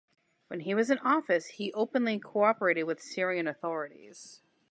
When 0.47 0.61
he 0.61 0.73
was 0.73 0.89
in 0.89 0.97
office, 0.97 1.45
he 1.45 1.71
openly 1.73 2.17
cooperated 2.17 2.85
with 2.87 2.97
the 2.97 3.03
Syrian 3.05 3.45
authorities. 3.47 4.41